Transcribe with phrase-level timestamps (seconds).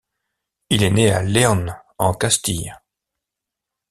[0.71, 2.73] Il est né à León en Castille.